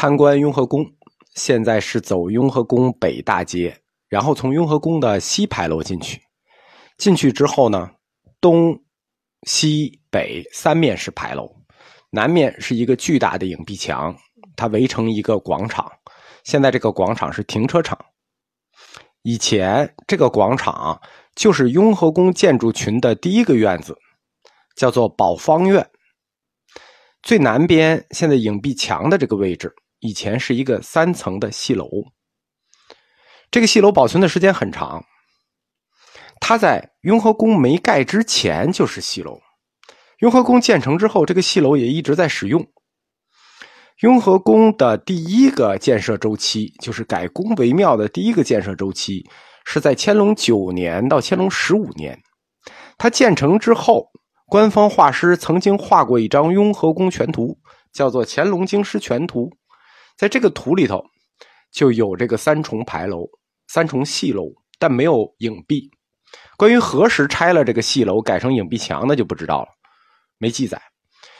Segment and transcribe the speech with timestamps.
[0.00, 0.82] 参观雍和宫，
[1.34, 6.18] 现在是走雍和宫北大街，然后从雍和宫的西牌楼进去。
[6.96, 7.90] 进去之后呢，
[8.40, 8.82] 东、
[9.42, 11.54] 西北三面是牌楼，
[12.08, 14.16] 南面是一个巨大的影壁墙，
[14.56, 15.92] 它围成一个广场。
[16.44, 17.98] 现在这个广场是停车场。
[19.20, 20.98] 以前这个广场
[21.34, 23.94] 就是雍和宫建筑群的第一个院子，
[24.74, 25.86] 叫做宝芳院。
[27.22, 29.70] 最南边现在影壁墙的这个位置，
[30.00, 31.88] 以前是一个三层的戏楼。
[33.50, 35.04] 这个戏楼保存的时间很长，
[36.40, 39.40] 它在雍和宫没盖之前就是戏楼，
[40.20, 42.66] 雍和宫建成之后，这个戏楼也一直在使用。
[44.02, 49.28] 雍和宫的第一个建设周期，就是改宫为庙的第一个建设周期，
[49.66, 52.18] 是在乾隆九年到乾隆十五年。
[52.96, 54.06] 它建成之后，
[54.46, 57.58] 官方画师曾经画过一张雍和宫全图，
[57.92, 59.50] 叫做《乾隆京师全图》。
[60.20, 61.02] 在这个图里头，
[61.72, 63.26] 就有这个三重牌楼、
[63.68, 64.44] 三重戏楼，
[64.78, 65.90] 但没有影壁。
[66.58, 69.68] 关于何时拆了这个戏楼改成影壁墙，那就不知道了，
[70.36, 70.78] 没记载。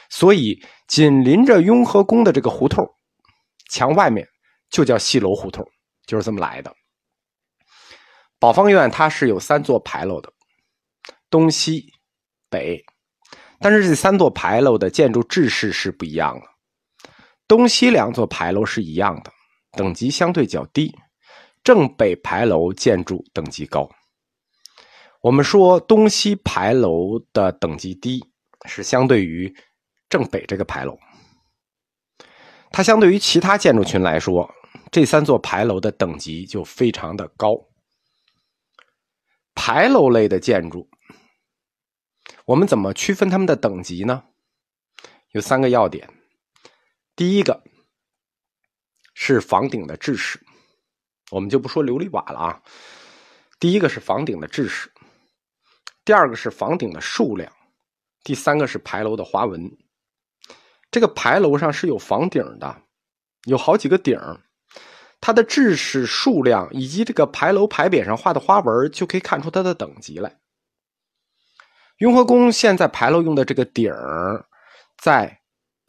[0.09, 2.83] 所以，紧邻着雍和宫的这个胡同，
[3.69, 4.27] 墙外面
[4.71, 5.63] 就叫戏楼胡同，
[6.07, 6.73] 就是这么来的。
[8.39, 10.33] 宝方院它是有三座牌楼的，
[11.29, 11.85] 东西
[12.49, 12.83] 北，
[13.59, 16.50] 但是这三座牌楼的建筑制式是不一样的。
[17.51, 19.33] 东西两座牌楼是一样的，
[19.73, 20.89] 等级相对较低；
[21.61, 23.89] 正北牌楼建筑等级高。
[25.19, 28.23] 我们说东西牌楼的等级低，
[28.63, 29.53] 是相对于。
[30.07, 30.97] 正北这个牌楼，
[32.71, 34.49] 它相对于其他建筑群来说，
[34.89, 37.67] 这三座牌楼的等级就非常的高。
[39.55, 40.89] 牌楼类的建筑，
[42.45, 44.23] 我们怎么区分它们的等级呢？
[45.31, 46.09] 有三个要点。
[47.21, 47.61] 第一个
[49.13, 50.43] 是房顶的制式，
[51.29, 52.63] 我们就不说琉璃瓦了啊。
[53.59, 54.91] 第一个是房顶的制式，
[56.03, 57.53] 第二个是房顶的数量，
[58.23, 59.71] 第三个是牌楼的花纹。
[60.89, 62.81] 这个牌楼上是有房顶的，
[63.43, 64.19] 有好几个顶
[65.19, 70.39] 它的制式、数量以及这个牌楼牌匾上画的花纹，就可以看出它的等级来。
[71.97, 74.43] 雍和宫现在牌楼用的这个顶儿，
[74.97, 75.40] 在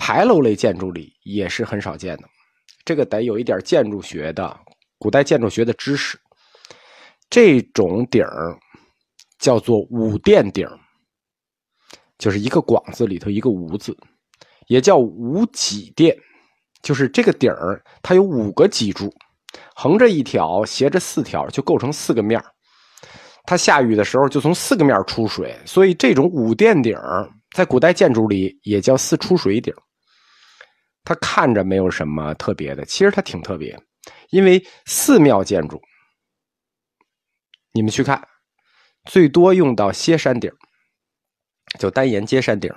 [0.04, 2.24] 牌楼类建筑里也是很少见的。
[2.84, 4.58] 这个得有一点建筑学的、
[4.98, 6.18] 古代建筑学的知识。
[7.30, 8.58] 这种顶儿
[9.38, 10.66] 叫做五殿顶，
[12.18, 13.96] 就是一个广字里头一个五字。
[14.66, 16.16] 也叫五脊殿，
[16.82, 19.08] 就是这个顶儿，它有五个脊柱，
[19.76, 22.42] 横着一条，斜着四条，就构成四个面
[23.44, 26.98] 它下雨的时候就从四个面出水，所以这种五殿顶
[27.54, 29.72] 在古代建筑里也叫四出水顶。
[31.04, 33.78] 它看着没有什么特别的，其实它挺特别，
[34.30, 35.80] 因为寺庙建筑，
[37.72, 38.26] 你们去看，
[39.04, 40.50] 最多用到歇山顶，
[41.78, 42.72] 就单檐歇山顶。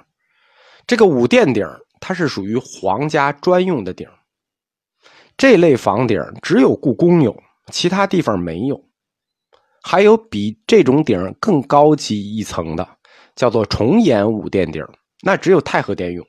[0.88, 1.66] 这个五殿顶，
[2.00, 4.08] 它是属于皇家专用的顶。
[5.38, 7.36] 这类房顶只有故宫有，
[7.72, 8.90] 其他地方没有。
[9.84, 12.98] 还有比这种顶更高级一层的，
[13.36, 14.84] 叫做重檐五殿顶，
[15.22, 16.26] 那只有太和殿用。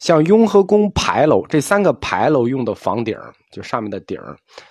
[0.00, 3.16] 像雍和宫牌楼这三个牌楼用的房顶，
[3.52, 4.18] 就上面的顶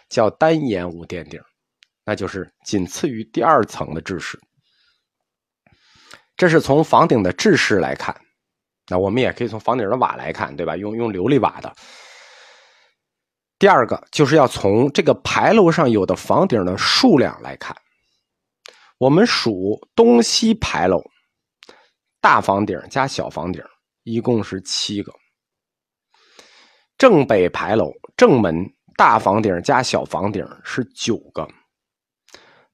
[0.09, 1.39] 叫单檐五殿顶，
[2.03, 4.39] 那就是仅次于第二层的制式。
[6.35, 8.15] 这是从房顶的制式来看。
[8.91, 10.75] 那我们也可以从房顶的瓦来看，对吧？
[10.75, 11.71] 用用琉璃瓦的。
[13.59, 17.75] 第二个就是要从这个牌楼上有的房顶的数量来看。
[18.97, 21.03] 我们数东西牌楼，
[22.19, 23.63] 大房顶加小房顶
[24.09, 25.11] 一共是七个；
[26.97, 28.55] 正北牌楼正门
[28.97, 31.47] 大房顶加小房顶是九个；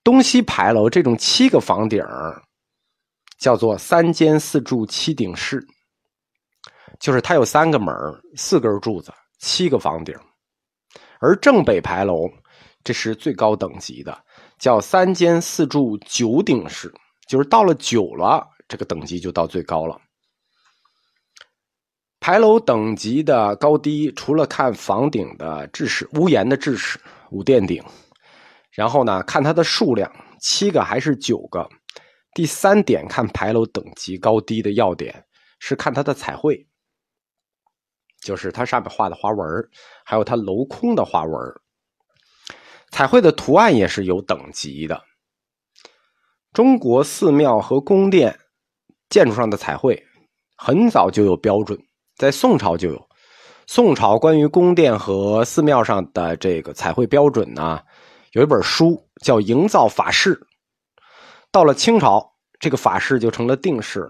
[0.03, 2.01] 东西牌楼这种七个房顶
[3.37, 5.65] 叫做三间四柱七顶式。
[6.97, 7.93] 就是它有三个门
[8.37, 10.15] 四根柱子，七个房顶，
[11.19, 12.29] 而正北牌楼
[12.85, 14.17] 这是最高等级的，
[14.57, 16.89] 叫三间四柱九顶式，
[17.27, 19.99] 就是到了九了，这个等级就到最高了。
[22.25, 26.99] 牌楼等级的高低，除了看房顶的制式、屋檐的制式、
[27.29, 27.83] 五殿顶，
[28.71, 30.11] 然后呢看它的数量，
[30.41, 31.69] 七个还是九个。
[32.33, 35.23] 第三点看牌楼等级高低的要点
[35.59, 36.67] 是看它的彩绘。
[38.23, 39.47] 就是它上面画的花纹
[40.03, 41.31] 还有它镂空的花纹
[42.89, 44.99] 彩绘的图案也是有等级的。
[46.53, 48.39] 中国寺庙和宫殿
[49.11, 50.03] 建筑上的彩绘
[50.57, 51.79] 很早就有标准，
[52.15, 53.09] 在宋朝就有。
[53.67, 57.81] 宋朝关于宫殿和寺庙上的这个彩绘标准呢，
[58.33, 60.35] 有一本书叫《营造法式》。
[61.51, 64.09] 到了清朝，这个法式就成了定式。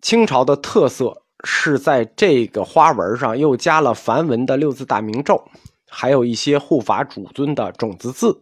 [0.00, 5.42] 清朝的特色是在这个花纹上又加了梵文的六字大明咒，
[5.88, 8.38] 还有一些护法主尊的种子字，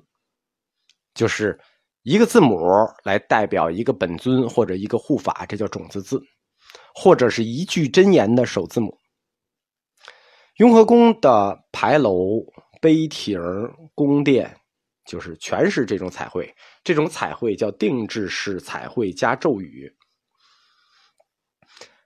[1.15, 1.59] 就是
[2.03, 2.59] 一个字母
[3.05, 6.23] 来代表一个本尊或者一个护法，这叫种子字。
[6.95, 8.99] 或者是一句真言的首字母。
[10.57, 12.41] 雍和宫的牌楼、
[12.81, 13.41] 碑亭、
[13.95, 14.57] 宫殿，
[15.05, 16.55] 就是全是这种彩绘。
[16.85, 19.93] 这种彩绘叫定制式彩绘加咒语。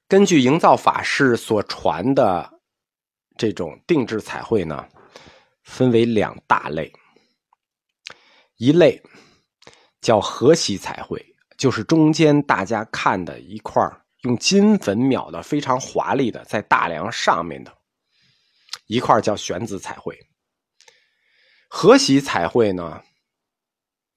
[0.06, 2.50] 根据营造法式所传的
[3.36, 4.88] 这种定制彩绘呢，
[5.64, 6.90] 分为两大类。
[8.56, 9.00] 一类
[10.00, 11.22] 叫河西彩绘，
[11.58, 13.82] 就是中间大家看的一块
[14.22, 17.72] 用金粉描的非常华丽的，在大梁上面的
[18.86, 20.18] 一块叫玄子彩绘。
[21.68, 23.02] 河喜彩绘呢，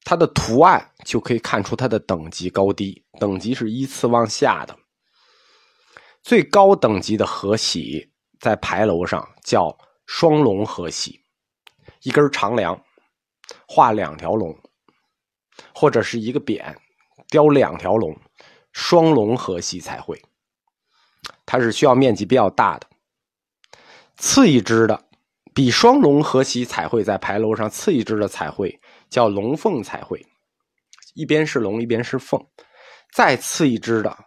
[0.04, 4.76] 它的图案就可以看出它的等级高低，等级是依次往下的。
[6.24, 11.20] 最高等级的河喜在牌楼上叫双龙河喜，
[12.02, 12.80] 一根长梁
[13.68, 14.58] 画两条龙，
[15.76, 16.76] 或者是一个匾
[17.30, 18.18] 雕两条龙。
[18.72, 20.22] 双龙河喜彩绘，
[21.46, 22.88] 它是需要面积比较大的。
[24.18, 25.04] 次一支的，
[25.54, 28.80] 比双龙河喜彩绘在牌楼上次一支的彩绘
[29.10, 30.26] 叫龙凤彩绘，
[31.16, 32.40] 一边是龙，一边是凤。
[33.14, 34.18] 再次一支的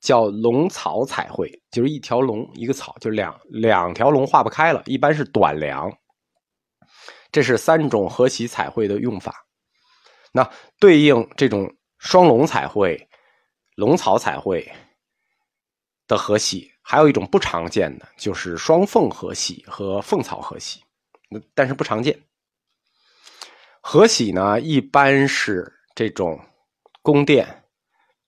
[0.00, 5.92] 叫龙草彩绘，就是一条龙一个草，就两两条龙画不开了，一般是短梁。
[7.30, 9.34] 这是三种河喜彩绘的用法。
[10.32, 10.48] 那
[10.78, 13.08] 对应这种双龙彩绘。
[13.82, 14.64] 龙草彩绘
[16.06, 20.80] 的和玺，还有一种不常见的，就是双凤和玺和凤草河喜，
[21.52, 22.16] 但是不常见。
[23.80, 26.38] 和玺呢，一般是这种
[27.02, 27.64] 宫殿、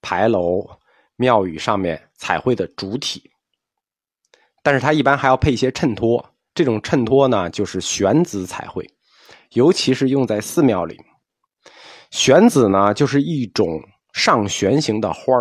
[0.02, 0.68] 牌楼、
[1.14, 3.30] 庙宇上面彩绘的主体，
[4.60, 6.34] 但是它一般还要配一些衬托。
[6.52, 8.84] 这种衬托呢，就是玄子彩绘，
[9.50, 11.00] 尤其是用在寺庙里。
[12.10, 13.80] 玄子呢，就是一种。
[14.14, 15.34] 上旋形的花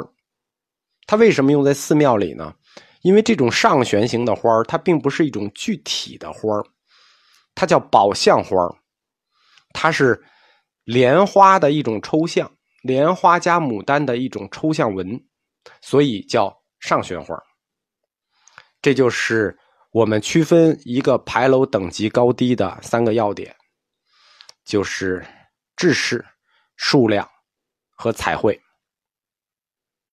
[1.07, 2.53] 它为什么用在寺庙里呢？
[3.01, 6.61] 因为这种上旋形的花它并不是一种具体的花
[7.53, 8.57] 它叫宝相花
[9.73, 10.23] 它是
[10.85, 15.23] 莲花的一种抽象，莲花加牡丹的一种抽象纹，
[15.81, 17.35] 所以叫上旋花
[18.81, 19.57] 这就是
[19.91, 23.55] 我们区分一个牌楼等级高低的三个要点，
[24.65, 25.25] 就是
[25.75, 26.25] 制式、
[26.75, 27.29] 数量
[27.91, 28.59] 和彩绘。